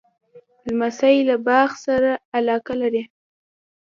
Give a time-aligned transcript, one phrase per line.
[0.67, 3.03] لمسی له باغ سره علاقه لري.